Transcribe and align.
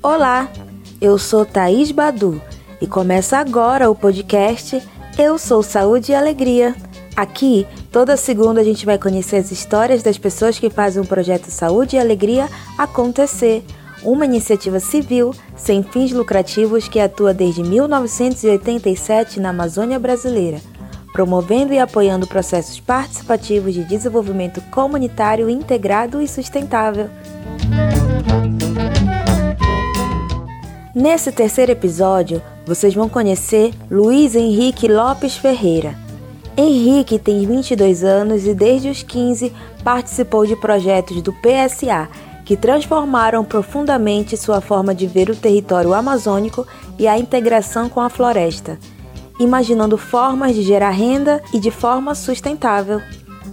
Olá, 0.00 0.48
eu 1.00 1.18
sou 1.18 1.44
Thaís 1.44 1.90
Badu 1.90 2.40
e 2.80 2.86
começa 2.86 3.36
agora 3.36 3.90
o 3.90 3.96
podcast 3.96 4.80
Eu 5.18 5.36
Sou 5.38 5.60
Saúde 5.60 6.12
e 6.12 6.14
Alegria. 6.14 6.76
Aqui, 7.16 7.66
toda 7.90 8.16
segunda 8.16 8.60
a 8.60 8.64
gente 8.64 8.86
vai 8.86 8.96
conhecer 8.96 9.36
as 9.36 9.50
histórias 9.50 10.00
das 10.00 10.16
pessoas 10.16 10.56
que 10.56 10.70
fazem 10.70 11.02
o 11.02 11.06
projeto 11.06 11.50
Saúde 11.50 11.96
e 11.96 11.98
Alegria 11.98 12.48
acontecer, 12.78 13.64
uma 14.04 14.24
iniciativa 14.24 14.78
civil 14.78 15.34
sem 15.56 15.82
fins 15.82 16.12
lucrativos 16.12 16.86
que 16.86 17.00
atua 17.00 17.34
desde 17.34 17.64
1987 17.64 19.40
na 19.40 19.50
Amazônia 19.50 19.98
brasileira, 19.98 20.60
promovendo 21.12 21.72
e 21.72 21.78
apoiando 21.80 22.24
processos 22.24 22.78
participativos 22.78 23.74
de 23.74 23.82
desenvolvimento 23.82 24.60
comunitário 24.70 25.50
integrado 25.50 26.22
e 26.22 26.28
sustentável. 26.28 27.10
Nesse 30.98 31.30
terceiro 31.30 31.70
episódio, 31.70 32.42
vocês 32.66 32.92
vão 32.92 33.08
conhecer 33.08 33.72
Luiz 33.88 34.34
Henrique 34.34 34.88
Lopes 34.88 35.36
Ferreira. 35.36 35.96
Henrique 36.56 37.20
tem 37.20 37.46
22 37.46 38.02
anos 38.02 38.44
e 38.44 38.52
desde 38.52 38.88
os 38.88 39.04
15 39.04 39.52
participou 39.84 40.44
de 40.44 40.56
projetos 40.56 41.22
do 41.22 41.32
PSA 41.32 42.08
que 42.44 42.56
transformaram 42.56 43.44
profundamente 43.44 44.36
sua 44.36 44.60
forma 44.60 44.92
de 44.92 45.06
ver 45.06 45.30
o 45.30 45.36
território 45.36 45.94
amazônico 45.94 46.66
e 46.98 47.06
a 47.06 47.16
integração 47.16 47.88
com 47.88 48.00
a 48.00 48.10
floresta, 48.10 48.76
imaginando 49.38 49.96
formas 49.96 50.52
de 50.56 50.62
gerar 50.62 50.90
renda 50.90 51.40
e 51.54 51.60
de 51.60 51.70
forma 51.70 52.12
sustentável. 52.16 53.00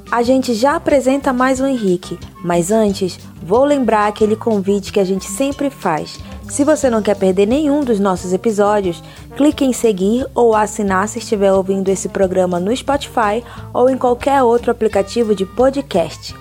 A 0.09 0.23
gente 0.23 0.55
já 0.55 0.77
apresenta 0.77 1.31
mais 1.31 1.59
o 1.59 1.67
Henrique, 1.67 2.17
mas 2.43 2.71
antes 2.71 3.19
vou 3.43 3.63
lembrar 3.63 4.07
aquele 4.07 4.35
convite 4.35 4.91
que 4.91 4.99
a 4.99 5.05
gente 5.05 5.25
sempre 5.25 5.69
faz 5.69 6.17
se 6.49 6.63
você 6.63 6.89
não 6.89 7.01
quer 7.01 7.15
perder 7.15 7.45
nenhum 7.45 7.83
dos 7.83 7.99
nossos 7.99 8.31
episódios, 8.31 9.03
clique 9.35 9.65
em 9.65 9.73
seguir 9.73 10.25
ou 10.33 10.55
assinar 10.55 11.07
se 11.07 11.19
estiver 11.19 11.51
ouvindo 11.51 11.89
esse 11.89 12.09
programa 12.09 12.59
no 12.59 12.75
Spotify 12.75 13.43
ou 13.73 13.89
em 13.89 13.97
qualquer 13.97 14.41
outro 14.43 14.71
aplicativo 14.71 15.35
de 15.35 15.45
podcast. 15.45 16.35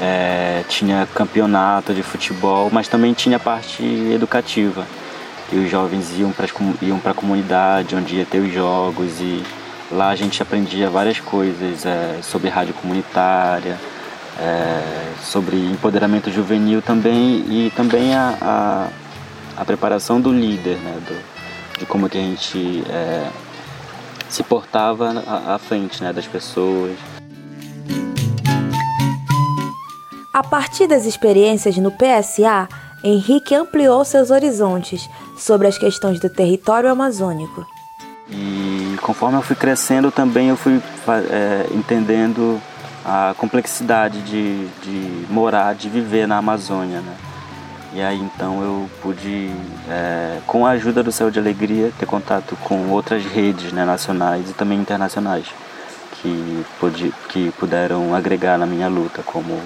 É, 0.00 0.64
tinha 0.68 1.06
campeonato 1.14 1.94
de 1.94 2.02
futebol, 2.02 2.68
mas 2.72 2.88
também 2.88 3.12
tinha 3.12 3.38
parte 3.38 3.84
educativa. 4.12 4.84
E 5.52 5.56
os 5.56 5.70
jovens 5.70 6.18
iam 6.18 6.32
para 6.32 6.48
iam 6.82 7.00
a 7.04 7.14
comunidade, 7.14 7.94
onde 7.94 8.16
ia 8.16 8.24
ter 8.24 8.40
os 8.40 8.52
jogos, 8.52 9.20
e 9.20 9.44
lá 9.88 10.08
a 10.08 10.16
gente 10.16 10.42
aprendia 10.42 10.90
várias 10.90 11.20
coisas 11.20 11.86
é, 11.86 12.18
sobre 12.20 12.48
rádio 12.48 12.74
comunitária, 12.74 13.78
é, 14.36 14.82
sobre 15.22 15.58
empoderamento 15.58 16.28
juvenil 16.28 16.82
também, 16.82 17.44
e 17.46 17.72
também 17.76 18.16
a, 18.16 18.36
a, 18.42 18.88
a 19.58 19.64
preparação 19.64 20.20
do 20.20 20.32
líder, 20.32 20.76
né, 20.78 20.98
do, 21.06 21.78
de 21.78 21.86
como 21.86 22.08
que 22.08 22.18
a 22.18 22.20
gente 22.20 22.82
é, 22.90 23.28
se 24.32 24.42
portava 24.42 25.22
à, 25.26 25.58
frente 25.58 26.02
né, 26.02 26.12
das 26.12 26.26
pessoas. 26.26 26.96
A 30.32 30.42
partir 30.42 30.86
das 30.86 31.04
experiências 31.04 31.76
no 31.76 31.92
PSA, 31.92 32.68
Henrique 33.04 33.54
ampliou 33.54 34.04
seus 34.04 34.30
horizontes 34.30 35.08
sobre 35.36 35.66
as 35.66 35.76
questões 35.76 36.20
do 36.20 36.30
território 36.30 36.90
amazônico. 36.90 37.66
E 38.30 38.96
conforme 39.02 39.36
eu 39.36 39.42
fui 39.42 39.56
crescendo, 39.56 40.10
também 40.10 40.48
eu 40.48 40.56
fui 40.56 40.80
é, 41.30 41.66
entendendo 41.74 42.60
a 43.04 43.34
complexidade 43.36 44.22
de, 44.22 44.66
de 44.82 45.26
morar, 45.28 45.74
de 45.74 45.88
viver 45.88 46.26
na 46.26 46.38
Amazônia. 46.38 47.00
Né? 47.00 47.14
E 47.94 48.00
aí 48.00 48.18
então 48.18 48.62
eu 48.62 48.90
pude, 49.02 49.50
é, 49.88 50.40
com 50.46 50.64
a 50.64 50.70
ajuda 50.70 51.02
do 51.02 51.12
Céu 51.12 51.30
de 51.30 51.38
Alegria, 51.38 51.92
ter 51.98 52.06
contato 52.06 52.56
com 52.64 52.88
outras 52.90 53.22
redes 53.24 53.70
né, 53.72 53.84
nacionais 53.84 54.48
e 54.48 54.54
também 54.54 54.78
internacionais 54.78 55.46
que, 56.22 56.64
pude, 56.80 57.12
que 57.28 57.50
puderam 57.52 58.14
agregar 58.14 58.56
na 58.56 58.64
minha 58.64 58.88
luta 58.88 59.22
como, 59.22 59.60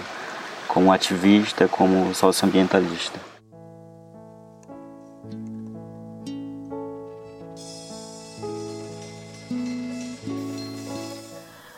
como 0.66 0.92
ativista, 0.92 1.68
como 1.68 2.12
socioambientalista. 2.14 3.20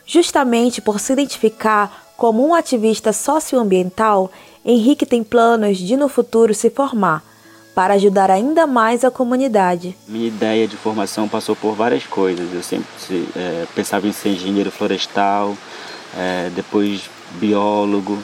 Justamente 0.06 0.80
por 0.80 0.98
se 0.98 1.12
identificar 1.12 2.08
como 2.16 2.46
um 2.46 2.54
ativista 2.54 3.12
socioambiental, 3.12 4.30
Henrique 4.70 5.06
tem 5.06 5.24
planos 5.24 5.78
de 5.78 5.96
no 5.96 6.10
futuro 6.10 6.52
se 6.52 6.68
formar 6.68 7.24
para 7.74 7.94
ajudar 7.94 8.30
ainda 8.30 8.66
mais 8.66 9.02
a 9.02 9.10
comunidade. 9.10 9.96
Minha 10.06 10.28
ideia 10.28 10.68
de 10.68 10.76
formação 10.76 11.26
passou 11.26 11.56
por 11.56 11.74
várias 11.74 12.04
coisas. 12.04 12.52
Eu 12.52 12.62
sempre 12.62 12.86
é, 13.34 13.64
pensava 13.74 14.06
em 14.06 14.12
ser 14.12 14.28
engenheiro 14.28 14.70
florestal, 14.70 15.56
é, 16.14 16.50
depois 16.54 17.08
biólogo, 17.40 18.18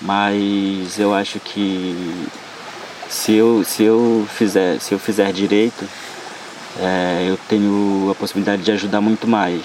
mas 0.00 0.98
eu 0.98 1.12
acho 1.12 1.38
que 1.38 2.24
se 3.06 3.34
eu, 3.34 3.62
se 3.62 3.82
eu, 3.82 4.26
fizer, 4.26 4.80
se 4.80 4.94
eu 4.94 4.98
fizer 4.98 5.30
direito, 5.34 5.84
é, 6.78 7.26
eu 7.28 7.38
tenho 7.46 8.08
a 8.10 8.14
possibilidade 8.14 8.62
de 8.62 8.72
ajudar 8.72 9.02
muito 9.02 9.28
mais 9.28 9.60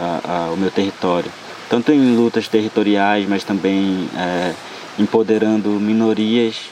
a, 0.00 0.46
a, 0.46 0.52
o 0.52 0.56
meu 0.56 0.70
território 0.70 1.32
tanto 1.68 1.92
em 1.92 2.16
lutas 2.16 2.48
territoriais, 2.48 3.28
mas 3.28 3.44
também 3.44 4.08
é, 4.16 4.52
empoderando 4.98 5.68
minorias 5.70 6.70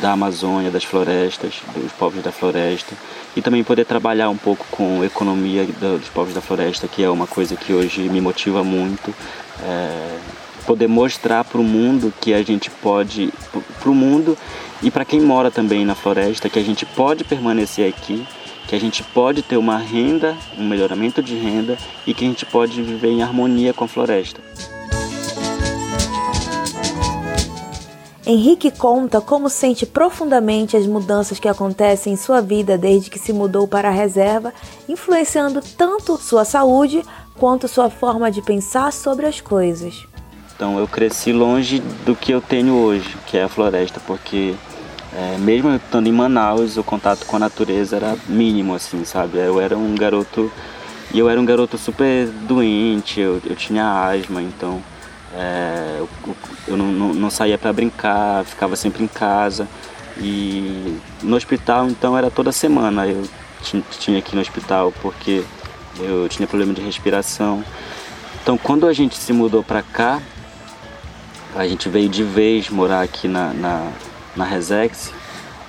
da 0.00 0.12
Amazônia, 0.12 0.70
das 0.70 0.84
florestas, 0.84 1.54
dos 1.74 1.92
povos 1.92 2.22
da 2.22 2.32
floresta, 2.32 2.94
e 3.34 3.42
também 3.42 3.62
poder 3.64 3.84
trabalhar 3.84 4.28
um 4.28 4.36
pouco 4.36 4.66
com 4.70 5.02
a 5.02 5.06
economia 5.06 5.64
dos 5.64 6.08
povos 6.08 6.34
da 6.34 6.40
floresta, 6.40 6.88
que 6.88 7.02
é 7.02 7.08
uma 7.08 7.26
coisa 7.26 7.56
que 7.56 7.72
hoje 7.72 8.02
me 8.08 8.20
motiva 8.20 8.62
muito. 8.62 9.14
É, 9.62 10.18
poder 10.66 10.88
mostrar 10.88 11.44
para 11.44 11.60
o 11.60 11.64
mundo 11.64 12.12
que 12.20 12.34
a 12.34 12.42
gente 12.42 12.70
pode, 12.70 13.32
para 13.80 13.90
o 13.90 13.94
mundo 13.94 14.36
e 14.82 14.90
para 14.90 15.04
quem 15.04 15.20
mora 15.20 15.50
também 15.50 15.84
na 15.84 15.94
floresta, 15.94 16.50
que 16.50 16.58
a 16.58 16.64
gente 16.64 16.84
pode 16.84 17.22
permanecer 17.22 17.88
aqui 17.88 18.26
que 18.66 18.74
a 18.74 18.80
gente 18.80 19.02
pode 19.02 19.42
ter 19.42 19.56
uma 19.56 19.78
renda, 19.78 20.36
um 20.58 20.66
melhoramento 20.66 21.22
de 21.22 21.36
renda 21.36 21.78
e 22.06 22.12
que 22.12 22.24
a 22.24 22.28
gente 22.28 22.44
pode 22.44 22.82
viver 22.82 23.10
em 23.10 23.22
harmonia 23.22 23.72
com 23.72 23.84
a 23.84 23.88
floresta. 23.88 24.40
Henrique 28.26 28.72
conta 28.72 29.20
como 29.20 29.48
sente 29.48 29.86
profundamente 29.86 30.76
as 30.76 30.84
mudanças 30.84 31.38
que 31.38 31.46
acontecem 31.46 32.14
em 32.14 32.16
sua 32.16 32.40
vida 32.40 32.76
desde 32.76 33.08
que 33.08 33.20
se 33.20 33.32
mudou 33.32 33.68
para 33.68 33.86
a 33.86 33.92
reserva, 33.92 34.52
influenciando 34.88 35.62
tanto 35.78 36.16
sua 36.16 36.44
saúde 36.44 37.04
quanto 37.36 37.68
sua 37.68 37.88
forma 37.88 38.28
de 38.28 38.42
pensar 38.42 38.92
sobre 38.92 39.26
as 39.26 39.40
coisas. 39.40 40.08
Então 40.56 40.76
eu 40.76 40.88
cresci 40.88 41.32
longe 41.32 41.78
do 42.04 42.16
que 42.16 42.32
eu 42.32 42.40
tenho 42.40 42.74
hoje, 42.74 43.16
que 43.28 43.38
é 43.38 43.44
a 43.44 43.48
floresta, 43.48 44.00
porque 44.04 44.56
é, 45.14 45.38
mesmo 45.38 45.68
eu 45.68 45.76
estando 45.76 46.08
em 46.08 46.12
Manaus, 46.12 46.76
o 46.76 46.82
contato 46.82 47.26
com 47.26 47.36
a 47.36 47.38
natureza 47.38 47.94
era 47.94 48.16
mínimo, 48.26 48.74
assim, 48.74 49.04
sabe? 49.04 49.38
Eu 49.38 49.60
era 49.60 49.78
um 49.78 49.94
garoto 49.94 50.50
e 51.14 51.18
eu 51.20 51.28
era 51.28 51.40
um 51.40 51.44
garoto 51.44 51.78
super 51.78 52.26
doente, 52.26 53.20
eu, 53.20 53.40
eu 53.46 53.54
tinha 53.54 54.04
asma, 54.04 54.42
então 54.42 54.82
é, 55.34 55.96
eu, 55.98 56.08
eu 56.68 56.76
não, 56.76 56.86
não, 56.86 57.14
não 57.14 57.30
saía 57.30 57.58
para 57.58 57.72
brincar, 57.72 58.44
ficava 58.44 58.76
sempre 58.76 59.02
em 59.02 59.08
casa. 59.08 59.68
E 60.18 60.98
no 61.22 61.36
hospital, 61.36 61.88
então, 61.88 62.16
era 62.16 62.30
toda 62.30 62.50
semana 62.52 63.06
eu 63.06 63.22
tinha 63.98 64.22
que 64.22 64.34
ir 64.34 64.36
no 64.36 64.40
hospital 64.40 64.92
porque 65.02 65.44
eu 65.98 66.28
tinha 66.28 66.46
problema 66.46 66.72
de 66.72 66.80
respiração. 66.80 67.62
Então, 68.42 68.56
quando 68.56 68.86
a 68.86 68.92
gente 68.92 69.16
se 69.16 69.32
mudou 69.32 69.62
para 69.62 69.82
cá, 69.82 70.22
a 71.54 71.66
gente 71.66 71.88
veio 71.88 72.08
de 72.08 72.22
vez 72.22 72.70
morar 72.70 73.02
aqui 73.02 73.26
na, 73.26 73.52
na, 73.52 73.90
na 74.36 74.44
Resex, 74.44 75.12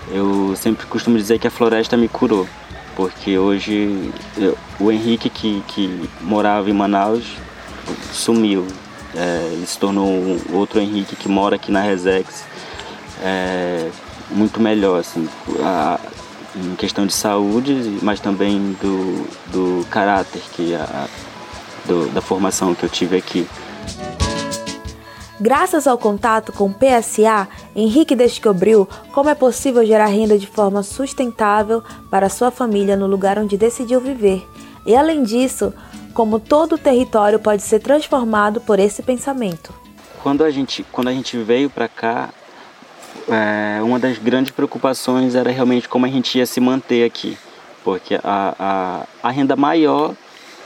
eu 0.10 0.56
sempre 0.56 0.86
costumo 0.86 1.18
dizer 1.18 1.40
que 1.40 1.48
a 1.48 1.52
floresta 1.52 1.98
me 1.98 2.08
curou, 2.08 2.48
porque 2.96 3.38
hoje 3.38 4.12
eu, 4.38 4.58
o 4.80 4.92
Henrique 4.92 5.30
que, 5.30 5.64
que 5.68 6.10
morava 6.22 6.70
em 6.70 6.74
Manaus 6.74 7.26
sumiu, 8.12 8.68
é, 9.18 9.50
ele 9.52 9.66
se 9.66 9.78
tornou 9.80 10.08
um 10.08 10.40
outro 10.54 10.80
Henrique 10.80 11.16
que 11.16 11.28
mora 11.28 11.56
aqui 11.56 11.72
na 11.72 11.82
Resex, 11.82 12.44
é, 13.24 13.90
muito 14.30 14.62
melhor, 14.62 15.00
assim, 15.00 15.28
a, 15.64 16.00
em 16.56 16.76
questão 16.76 17.06
de 17.08 17.14
saúde, 17.14 17.98
mas 18.02 18.20
também 18.20 18.78
do, 18.82 19.28
do 19.52 19.86
caráter, 19.88 20.42
que 20.54 20.76
a, 20.76 21.08
do, 21.86 22.08
da 22.10 22.22
formação 22.22 22.76
que 22.76 22.84
eu 22.84 22.90
tive 22.90 23.18
aqui. 23.18 23.48
Graças 25.40 25.86
ao 25.86 25.98
contato 25.98 26.52
com 26.52 26.66
o 26.66 26.74
PSA, 26.74 27.48
Henrique 27.76 28.16
descobriu 28.16 28.88
como 29.14 29.30
é 29.30 29.36
possível 29.36 29.86
gerar 29.86 30.08
renda 30.08 30.38
de 30.38 30.48
forma 30.48 30.82
sustentável 30.82 31.84
para 32.10 32.28
sua 32.28 32.50
família 32.50 32.98
no 32.98 33.06
lugar 33.06 33.38
onde 33.38 33.56
decidiu 33.56 34.02
viver. 34.02 34.48
E 34.84 34.96
além 34.96 35.22
disso, 35.22 35.72
como 36.18 36.40
todo 36.40 36.74
o 36.74 36.78
território 36.80 37.38
pode 37.38 37.62
ser 37.62 37.80
transformado 37.80 38.60
por 38.60 38.80
esse 38.80 39.04
pensamento. 39.04 39.72
Quando 40.24 40.44
a 40.44 40.50
gente, 40.50 40.84
quando 40.92 41.10
a 41.10 41.12
gente 41.12 41.38
veio 41.38 41.70
para 41.70 41.88
cá, 41.88 42.30
é, 43.30 43.80
uma 43.84 44.00
das 44.00 44.18
grandes 44.18 44.52
preocupações 44.52 45.36
era 45.36 45.52
realmente 45.52 45.88
como 45.88 46.08
a 46.08 46.10
gente 46.10 46.40
ia 46.40 46.48
se 46.48 46.60
manter 46.60 47.06
aqui, 47.06 47.38
porque 47.84 48.16
a, 48.16 48.56
a, 49.24 49.28
a 49.28 49.30
renda 49.30 49.56
maior, 49.56 50.16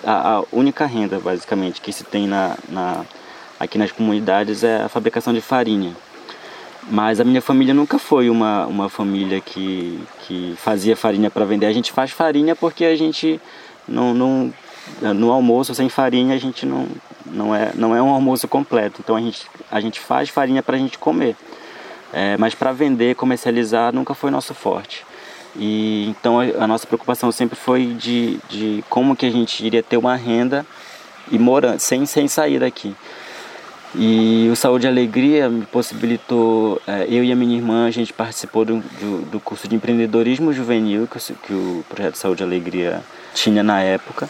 a, 0.05 0.37
a, 0.37 0.43
única 0.53 0.85
renda 0.85 1.19
basicamente 1.19 1.81
que 1.81 1.91
se 1.91 2.05
tem 2.05 2.27
na, 2.27 2.55
na 2.69 3.05
aqui 3.59 3.77
nas 3.77 3.91
comunidades 3.91 4.63
é 4.63 4.83
a 4.83 4.87
fabricação 4.87 5.33
de 5.33 5.41
farinha. 5.41 5.93
Mas 6.89 7.19
a 7.19 7.25
minha 7.25 7.41
família 7.41 7.73
nunca 7.73 7.99
foi 7.99 8.29
uma, 8.29 8.65
uma 8.67 8.87
família 8.87 9.41
que, 9.41 10.01
que 10.25 10.55
fazia 10.55 10.95
farinha 10.95 11.29
para 11.29 11.43
vender. 11.43 11.65
A 11.65 11.73
gente 11.73 11.91
faz 11.91 12.11
farinha 12.11 12.55
porque 12.55 12.85
a 12.85 12.95
gente 12.95 13.37
não, 13.85 14.13
não 14.13 14.53
no 15.01 15.31
almoço 15.31 15.73
sem 15.73 15.89
farinha 15.89 16.35
a 16.35 16.37
gente 16.37 16.65
não, 16.65 16.87
não, 17.25 17.55
é, 17.55 17.71
não 17.75 17.95
é 17.95 18.01
um 18.01 18.09
almoço 18.09 18.47
completo. 18.47 19.01
Então 19.03 19.15
a 19.15 19.21
gente, 19.21 19.45
a 19.69 19.79
gente 19.79 19.99
faz 19.99 20.29
farinha 20.29 20.61
para 20.61 20.75
a 20.75 20.79
gente 20.79 20.97
comer. 20.97 21.35
É, 22.13 22.35
mas 22.37 22.53
para 22.53 22.71
vender, 22.73 23.15
comercializar 23.15 23.93
nunca 23.93 24.13
foi 24.13 24.29
nosso 24.31 24.53
forte. 24.53 25.05
E 25.55 26.07
então 26.09 26.39
a, 26.39 26.63
a, 26.63 26.67
nossa 26.67 26.85
preocupação 26.85 27.31
sempre 27.31 27.57
foi 27.57 27.87
de, 27.87 28.39
de 28.49 28.83
como 28.89 29.15
que 29.15 29.25
a 29.25 29.31
gente 29.31 29.65
iria 29.65 29.83
ter 29.83 29.97
uma 29.97 30.15
renda 30.15 30.65
e 31.31 31.37
morando 31.37 31.79
sem, 31.79 32.05
sem 32.05 32.27
sair 32.27 32.59
daqui. 32.59 32.95
E 33.93 34.47
o 34.49 34.55
Saúde 34.55 34.85
e 34.85 34.89
Alegria 34.89 35.49
me 35.49 35.65
possibilitou, 35.65 36.81
é, 36.87 37.05
eu 37.09 37.25
e 37.25 37.31
a 37.31 37.35
minha 37.35 37.57
irmã, 37.57 37.87
a 37.87 37.91
gente 37.91 38.13
participou 38.13 38.63
do, 38.63 38.77
do, 38.77 39.21
do 39.29 39.39
curso 39.39 39.67
de 39.67 39.75
empreendedorismo 39.75 40.53
juvenil 40.53 41.07
que, 41.07 41.19
que 41.19 41.53
o 41.53 41.83
projeto 41.89 42.15
Saúde 42.15 42.41
e 42.41 42.45
Alegria 42.45 43.01
tinha 43.33 43.61
na 43.61 43.81
época. 43.81 44.29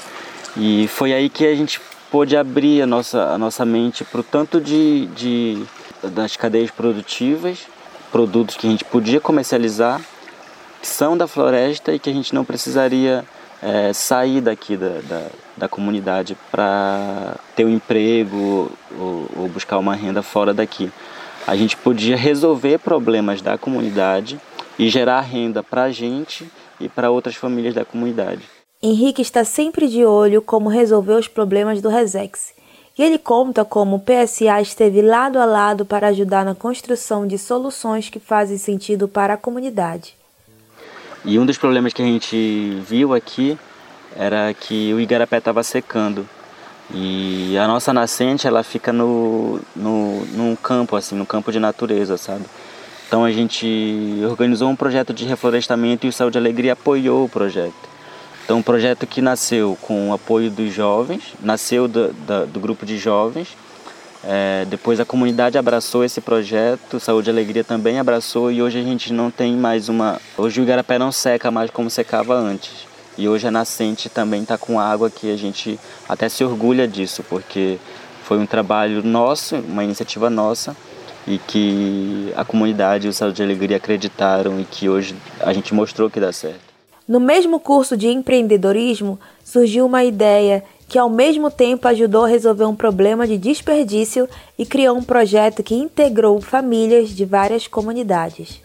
E 0.57 0.87
foi 0.87 1.13
aí 1.13 1.29
que 1.29 1.45
a 1.45 1.55
gente 1.55 1.79
pôde 2.11 2.35
abrir 2.35 2.81
a 2.81 2.85
nossa, 2.85 3.23
a 3.23 3.37
nossa 3.37 3.65
mente 3.65 4.03
para 4.03 4.19
o 4.19 4.23
tanto 4.23 4.59
de, 4.59 5.05
de, 5.07 5.63
das 6.03 6.35
cadeias 6.35 6.69
produtivas, 6.69 7.59
produtos 8.11 8.57
que 8.57 8.67
a 8.67 8.69
gente 8.69 8.83
podia 8.83 9.21
comercializar, 9.21 10.01
que 10.81 10.87
são 10.87 11.17
da 11.17 11.27
floresta 11.27 11.93
e 11.93 11.99
que 11.99 12.09
a 12.09 12.13
gente 12.13 12.35
não 12.35 12.43
precisaria 12.43 13.23
é, 13.61 13.93
sair 13.93 14.41
daqui 14.41 14.75
da, 14.75 14.99
da, 15.07 15.27
da 15.55 15.67
comunidade 15.69 16.35
para 16.51 17.35
ter 17.55 17.63
um 17.63 17.69
emprego 17.69 18.71
ou, 18.99 19.29
ou 19.37 19.47
buscar 19.47 19.77
uma 19.77 19.95
renda 19.95 20.21
fora 20.21 20.53
daqui. 20.53 20.91
A 21.47 21.55
gente 21.55 21.77
podia 21.77 22.17
resolver 22.17 22.79
problemas 22.79 23.41
da 23.41 23.57
comunidade 23.57 24.39
e 24.77 24.89
gerar 24.89 25.21
renda 25.21 25.63
para 25.63 25.83
a 25.83 25.91
gente 25.91 26.51
e 26.79 26.89
para 26.89 27.09
outras 27.09 27.35
famílias 27.35 27.73
da 27.73 27.85
comunidade. 27.85 28.60
Henrique 28.83 29.21
está 29.21 29.43
sempre 29.43 29.87
de 29.87 30.03
olho 30.03 30.41
como 30.41 30.67
resolver 30.67 31.13
os 31.13 31.27
problemas 31.27 31.79
do 31.83 31.87
Resex. 31.87 32.51
E 32.97 33.03
ele 33.03 33.19
conta 33.19 33.63
como 33.63 33.97
o 33.97 33.99
PSA 33.99 34.59
esteve 34.59 35.03
lado 35.03 35.37
a 35.37 35.45
lado 35.45 35.85
para 35.85 36.07
ajudar 36.07 36.43
na 36.43 36.55
construção 36.55 37.27
de 37.27 37.37
soluções 37.37 38.09
que 38.09 38.19
fazem 38.19 38.57
sentido 38.57 39.07
para 39.07 39.35
a 39.35 39.37
comunidade. 39.37 40.15
E 41.23 41.37
um 41.37 41.45
dos 41.45 41.59
problemas 41.59 41.93
que 41.93 42.01
a 42.01 42.05
gente 42.05 42.81
viu 42.87 43.13
aqui 43.13 43.55
era 44.15 44.51
que 44.51 44.91
o 44.95 44.99
igarapé 44.99 45.37
estava 45.37 45.61
secando. 45.61 46.27
E 46.91 47.55
a 47.59 47.67
nossa 47.67 47.93
nascente 47.93 48.47
ela 48.47 48.63
fica 48.63 48.91
no, 48.91 49.59
no, 49.75 50.25
num 50.25 50.55
campo, 50.55 50.95
assim, 50.95 51.13
no 51.13 51.25
campo 51.25 51.51
de 51.51 51.59
natureza, 51.59 52.17
sabe? 52.17 52.45
Então 53.07 53.23
a 53.23 53.31
gente 53.31 54.23
organizou 54.27 54.69
um 54.69 54.75
projeto 54.75 55.13
de 55.13 55.23
reflorestamento 55.23 56.07
e 56.07 56.09
o 56.09 56.13
Saúde 56.13 56.39
Alegria 56.39 56.73
apoiou 56.73 57.25
o 57.25 57.29
projeto. 57.29 57.90
Então 58.43 58.57
um 58.57 58.61
projeto 58.61 59.07
que 59.07 59.21
nasceu 59.21 59.77
com 59.81 60.09
o 60.09 60.13
apoio 60.13 60.49
dos 60.49 60.73
jovens, 60.73 61.33
nasceu 61.41 61.87
do, 61.87 62.11
do, 62.13 62.47
do 62.47 62.59
grupo 62.59 62.85
de 62.85 62.97
jovens, 62.97 63.55
é, 64.23 64.65
depois 64.69 64.99
a 64.99 65.05
comunidade 65.05 65.57
abraçou 65.57 66.03
esse 66.03 66.21
projeto, 66.21 66.99
Saúde 66.99 67.29
e 67.29 67.31
Alegria 67.31 67.63
também 67.63 67.97
abraçou 67.97 68.51
e 68.51 68.61
hoje 68.61 68.79
a 68.79 68.83
gente 68.83 69.11
não 69.11 69.31
tem 69.31 69.55
mais 69.55 69.89
uma. 69.89 70.21
Hoje 70.37 70.61
o 70.61 70.63
igarapé 70.63 70.99
não 70.99 71.11
seca 71.11 71.49
mais 71.49 71.71
como 71.71 71.89
secava 71.89 72.35
antes. 72.35 72.85
E 73.17 73.27
hoje 73.27 73.47
a 73.47 73.51
nascente 73.51 74.09
também 74.09 74.43
está 74.43 74.57
com 74.57 74.79
água 74.79 75.09
que 75.09 75.31
a 75.31 75.37
gente 75.37 75.79
até 76.07 76.29
se 76.29 76.43
orgulha 76.43 76.87
disso, 76.87 77.23
porque 77.27 77.77
foi 78.23 78.37
um 78.37 78.45
trabalho 78.45 79.03
nosso, 79.03 79.55
uma 79.55 79.83
iniciativa 79.83 80.29
nossa 80.29 80.75
e 81.27 81.37
que 81.37 82.31
a 82.35 82.45
comunidade 82.45 83.07
e 83.07 83.09
o 83.09 83.13
Saúde 83.13 83.41
e 83.41 83.45
Alegria 83.45 83.77
acreditaram 83.77 84.59
e 84.59 84.63
que 84.65 84.87
hoje 84.87 85.15
a 85.39 85.51
gente 85.51 85.73
mostrou 85.73 86.09
que 86.09 86.19
dá 86.19 86.31
certo. 86.31 86.70
No 87.07 87.19
mesmo 87.19 87.59
curso 87.59 87.97
de 87.97 88.07
empreendedorismo 88.07 89.19
surgiu 89.43 89.85
uma 89.85 90.03
ideia 90.03 90.63
que 90.87 90.99
ao 90.99 91.09
mesmo 91.09 91.49
tempo 91.49 91.87
ajudou 91.87 92.25
a 92.25 92.27
resolver 92.27 92.65
um 92.65 92.75
problema 92.75 93.25
de 93.25 93.37
desperdício 93.37 94.27
e 94.57 94.65
criou 94.65 94.97
um 94.97 95.03
projeto 95.03 95.63
que 95.63 95.73
integrou 95.73 96.41
famílias 96.41 97.09
de 97.09 97.23
várias 97.25 97.65
comunidades. 97.65 98.61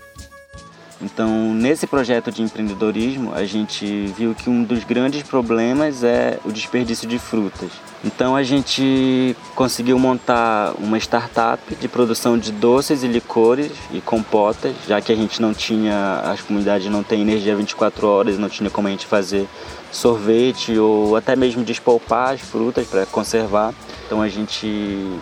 Então, 1.01 1.53
nesse 1.53 1.87
projeto 1.87 2.33
de 2.33 2.43
empreendedorismo, 2.43 3.35
a 3.35 3.45
gente 3.45 4.07
viu 4.17 4.35
que 4.35 4.49
um 4.49 4.65
dos 4.65 4.83
grandes 4.83 5.23
problemas 5.23 6.03
é 6.03 6.39
o 6.43 6.51
desperdício 6.51 7.07
de 7.07 7.19
frutas. 7.19 7.71
Então, 8.03 8.35
a 8.35 8.43
gente 8.43 9.37
conseguiu 9.55 9.99
montar 9.99 10.75
uma 10.79 10.97
startup 10.97 11.75
de 11.75 11.87
produção 11.87 12.39
de 12.39 12.51
doces 12.51 13.03
e 13.03 13.09
licores 13.09 13.73
e 13.93 14.01
compotas, 14.01 14.75
já 14.89 14.99
que 15.01 15.13
a 15.13 15.17
gente 15.17 15.41
não 15.41 15.53
tinha, 15.53 16.21
as 16.25 16.41
comunidades 16.41 16.91
não 16.91 17.03
têm 17.03 17.21
energia 17.21 17.55
24 17.55 18.07
horas, 18.07 18.39
não 18.39 18.49
tinha 18.49 18.71
como 18.71 18.89
a 18.89 18.91
gente 18.91 19.07
fazer 19.07 19.47
sorvete 19.93 20.79
ou 20.79 21.15
até 21.15 21.37
mesmo 21.37 21.63
despolpar 21.63 22.31
as 22.31 22.41
frutas 22.41 22.87
para 22.87 23.05
conservar. 23.05 23.75
Então, 24.07 24.23
a 24.23 24.29
gente 24.29 25.19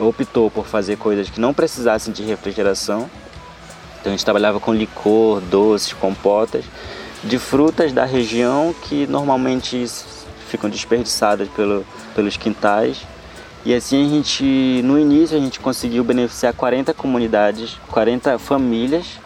optou 0.00 0.50
por 0.50 0.66
fazer 0.66 0.96
coisas 0.96 1.28
que 1.28 1.40
não 1.40 1.52
precisassem 1.52 2.14
de 2.14 2.22
refrigeração 2.22 3.10
então 4.08 4.14
a 4.14 4.16
gente 4.16 4.24
trabalhava 4.24 4.58
com 4.58 4.72
licor, 4.72 5.40
doces, 5.42 5.92
compotas 5.92 6.64
de 7.22 7.38
frutas 7.38 7.92
da 7.92 8.06
região 8.06 8.74
que 8.82 9.06
normalmente 9.06 9.84
ficam 10.48 10.70
desperdiçadas 10.70 11.46
pelo, 11.48 11.84
pelos 12.14 12.36
quintais. 12.36 13.04
E 13.66 13.74
assim 13.74 14.06
a 14.06 14.08
gente, 14.08 14.80
no 14.82 14.98
início 14.98 15.36
a 15.36 15.40
gente 15.40 15.60
conseguiu 15.60 16.02
beneficiar 16.04 16.54
40 16.54 16.94
comunidades, 16.94 17.76
40 17.90 18.38
famílias, 18.38 19.18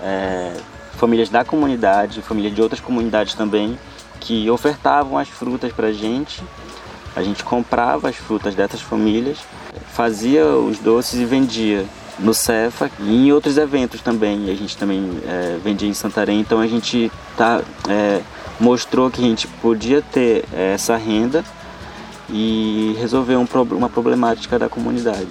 é, 0.00 0.54
famílias 0.92 1.28
da 1.28 1.44
comunidade, 1.44 2.22
famílias 2.22 2.54
de 2.54 2.62
outras 2.62 2.80
comunidades 2.80 3.34
também, 3.34 3.78
que 4.20 4.48
ofertavam 4.48 5.18
as 5.18 5.28
frutas 5.28 5.70
para 5.70 5.88
a 5.88 5.92
gente. 5.92 6.42
A 7.14 7.22
gente 7.22 7.44
comprava 7.44 8.08
as 8.08 8.16
frutas 8.16 8.54
dessas 8.54 8.80
famílias, 8.80 9.38
fazia 9.92 10.46
os 10.46 10.78
doces 10.78 11.20
e 11.20 11.24
vendia 11.26 11.84
no 12.20 12.34
Cefa 12.34 12.90
e 13.00 13.28
em 13.28 13.32
outros 13.32 13.56
eventos 13.56 14.00
também. 14.00 14.50
A 14.50 14.54
gente 14.54 14.76
também 14.76 15.20
é, 15.26 15.58
vendia 15.62 15.88
em 15.88 15.94
Santarém, 15.94 16.40
então 16.40 16.60
a 16.60 16.66
gente 16.66 17.10
tá, 17.36 17.62
é, 17.88 18.20
mostrou 18.58 19.10
que 19.10 19.20
a 19.20 19.24
gente 19.24 19.46
podia 19.46 20.02
ter 20.02 20.44
é, 20.52 20.74
essa 20.74 20.96
renda 20.96 21.44
e 22.28 22.94
resolver 22.98 23.36
um, 23.36 23.46
uma 23.72 23.88
problemática 23.88 24.58
da 24.58 24.68
comunidade. 24.68 25.28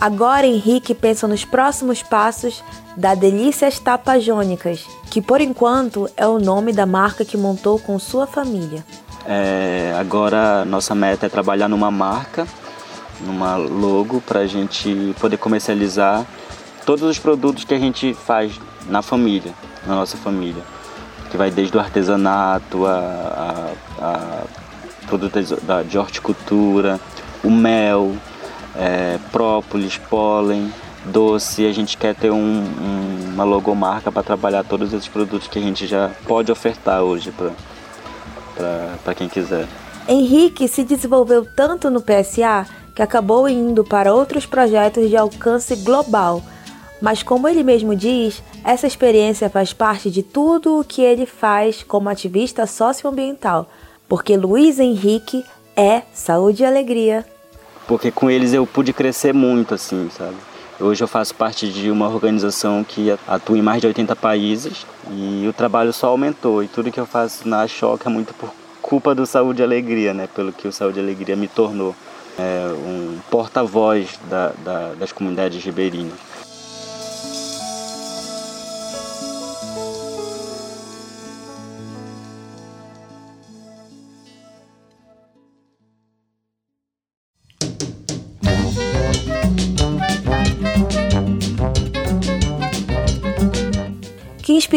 Agora 0.00 0.46
Henrique 0.46 0.94
pensa 0.94 1.28
nos 1.28 1.44
próximos 1.44 2.02
passos 2.02 2.64
da 2.96 3.14
Delícias 3.14 3.78
Tapajônicas, 3.78 4.86
que 5.10 5.20
por 5.20 5.42
enquanto 5.42 6.08
é 6.16 6.26
o 6.26 6.38
nome 6.38 6.72
da 6.72 6.86
marca 6.86 7.24
que 7.24 7.36
montou 7.36 7.78
com 7.78 7.98
sua 7.98 8.26
família. 8.26 8.84
É, 9.26 9.94
agora 9.98 10.64
nossa 10.64 10.94
meta 10.94 11.26
é 11.26 11.28
trabalhar 11.28 11.68
numa 11.68 11.90
marca, 11.90 12.46
numa 13.20 13.56
logo, 13.56 14.20
para 14.20 14.40
a 14.40 14.46
gente 14.46 15.14
poder 15.20 15.36
comercializar 15.36 16.24
todos 16.86 17.02
os 17.02 17.18
produtos 17.18 17.64
que 17.64 17.74
a 17.74 17.78
gente 17.78 18.14
faz 18.14 18.58
na 18.88 19.02
família, 19.02 19.52
na 19.86 19.94
nossa 19.94 20.16
família, 20.16 20.62
que 21.30 21.36
vai 21.36 21.50
desde 21.50 21.76
o 21.76 21.80
artesanato 21.80 22.86
a, 22.86 23.72
a, 24.00 24.04
a 24.04 24.42
produtos 25.06 25.52
de 25.88 25.98
horticultura, 25.98 26.98
o 27.42 27.50
mel, 27.50 28.14
é, 28.76 29.18
própolis, 29.30 29.98
pólen, 29.98 30.72
doce. 31.04 31.66
A 31.66 31.72
gente 31.72 31.96
quer 31.96 32.14
ter 32.14 32.30
um, 32.30 32.36
um, 32.36 33.30
uma 33.34 33.44
logomarca 33.44 34.10
para 34.10 34.22
trabalhar 34.22 34.64
todos 34.64 34.92
esses 34.92 35.08
produtos 35.08 35.48
que 35.48 35.58
a 35.58 35.62
gente 35.62 35.86
já 35.86 36.10
pode 36.26 36.50
ofertar 36.50 37.02
hoje 37.02 37.30
para 37.30 37.50
quem 39.16 39.28
quiser. 39.28 39.66
Henrique 40.08 40.66
se 40.66 40.82
desenvolveu 40.82 41.46
tanto 41.54 41.90
no 41.90 42.00
PSA 42.00 42.66
que 42.94 43.02
acabou 43.02 43.48
indo 43.48 43.84
para 43.84 44.12
outros 44.12 44.46
projetos 44.46 45.08
de 45.08 45.16
alcance 45.16 45.76
global. 45.76 46.42
Mas, 47.00 47.22
como 47.22 47.48
ele 47.48 47.62
mesmo 47.62 47.94
diz, 47.96 48.42
essa 48.64 48.86
experiência 48.86 49.48
faz 49.48 49.72
parte 49.72 50.10
de 50.10 50.22
tudo 50.22 50.80
o 50.80 50.84
que 50.84 51.02
ele 51.02 51.26
faz 51.26 51.82
como 51.82 52.08
ativista 52.08 52.66
socioambiental, 52.66 53.68
porque 54.08 54.36
Luiz 54.36 54.78
Henrique 54.78 55.44
é 55.76 56.02
saúde 56.12 56.62
e 56.62 56.66
alegria 56.66 57.24
porque 57.90 58.12
com 58.12 58.30
eles 58.30 58.52
eu 58.52 58.64
pude 58.64 58.92
crescer 58.92 59.34
muito, 59.34 59.74
assim, 59.74 60.08
sabe? 60.16 60.36
Hoje 60.80 61.04
eu 61.04 61.08
faço 61.08 61.34
parte 61.34 61.68
de 61.68 61.90
uma 61.90 62.08
organização 62.08 62.82
que 62.82 63.14
atua 63.28 63.58
em 63.58 63.60
mais 63.60 63.82
de 63.82 63.86
80 63.86 64.16
países 64.16 64.86
e 65.10 65.46
o 65.46 65.52
trabalho 65.52 65.92
só 65.92 66.06
aumentou. 66.08 66.64
E 66.64 66.68
tudo 66.68 66.90
que 66.90 66.98
eu 66.98 67.04
faço 67.04 67.46
na 67.46 67.68
Choca 67.68 68.08
é 68.08 68.12
muito 68.12 68.32
por 68.32 68.50
culpa 68.80 69.14
do 69.14 69.26
Saúde 69.26 69.60
e 69.60 69.64
Alegria, 69.64 70.14
né? 70.14 70.26
Pelo 70.34 70.52
que 70.52 70.66
o 70.66 70.72
Saúde 70.72 70.98
e 70.98 71.02
Alegria 71.02 71.36
me 71.36 71.48
tornou 71.48 71.94
é, 72.38 72.66
um 72.72 73.18
porta-voz 73.30 74.18
da, 74.30 74.52
da, 74.64 74.94
das 74.94 75.12
comunidades 75.12 75.62
ribeirinhas. 75.62 76.29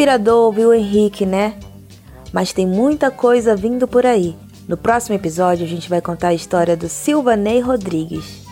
Inspirador 0.04 0.44
ouvir 0.44 0.66
o 0.66 0.74
Henrique, 0.74 1.24
né? 1.24 1.54
Mas 2.30 2.52
tem 2.52 2.66
muita 2.66 3.10
coisa 3.10 3.56
vindo 3.56 3.88
por 3.88 4.04
aí. 4.04 4.36
No 4.68 4.76
próximo 4.76 5.16
episódio 5.16 5.64
a 5.64 5.68
gente 5.68 5.88
vai 5.88 6.02
contar 6.02 6.28
a 6.28 6.34
história 6.34 6.76
do 6.76 6.90
Silvanei 6.90 7.60
Rodrigues. 7.60 8.44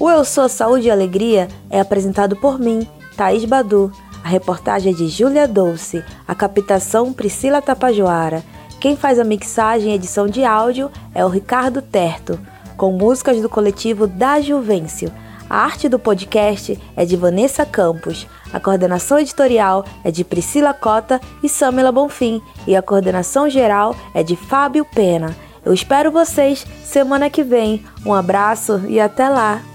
O 0.00 0.08
Eu 0.08 0.24
Sou 0.24 0.48
Saúde 0.48 0.88
e 0.88 0.90
Alegria 0.90 1.46
é 1.68 1.78
apresentado 1.78 2.36
por 2.36 2.58
mim, 2.58 2.88
Thaís 3.18 3.44
Badu. 3.44 3.92
A 4.24 4.28
reportagem 4.28 4.94
é 4.94 4.96
de 4.96 5.08
Júlia 5.08 5.46
Dolce, 5.46 6.02
a 6.26 6.34
captação 6.34 7.12
Priscila 7.12 7.60
Tapajoara. 7.60 8.42
Quem 8.80 8.96
faz 8.96 9.18
a 9.18 9.24
mixagem 9.24 9.92
e 9.92 9.94
edição 9.94 10.26
de 10.26 10.42
áudio 10.42 10.90
é 11.14 11.22
o 11.22 11.28
Ricardo 11.28 11.82
Terto, 11.82 12.40
com 12.78 12.92
músicas 12.92 13.42
do 13.42 13.48
coletivo 13.48 14.06
Da 14.06 14.40
Juvencio. 14.40 15.12
A 15.52 15.64
arte 15.64 15.86
do 15.86 15.98
podcast 15.98 16.80
é 16.96 17.04
de 17.04 17.14
Vanessa 17.14 17.66
Campos. 17.66 18.26
A 18.54 18.58
coordenação 18.58 19.18
editorial 19.18 19.84
é 20.02 20.10
de 20.10 20.24
Priscila 20.24 20.72
Cota 20.72 21.20
e 21.42 21.48
Samela 21.48 21.92
Bonfim. 21.92 22.40
E 22.66 22.74
a 22.74 22.80
coordenação 22.80 23.50
geral 23.50 23.94
é 24.14 24.22
de 24.22 24.34
Fábio 24.34 24.86
Pena. 24.86 25.36
Eu 25.62 25.74
espero 25.74 26.10
vocês 26.10 26.66
semana 26.82 27.28
que 27.28 27.42
vem. 27.42 27.84
Um 28.06 28.14
abraço 28.14 28.80
e 28.88 28.98
até 28.98 29.28
lá! 29.28 29.71